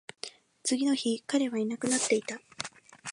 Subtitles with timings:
[0.63, 2.41] 次の日、彼はいなくなっていた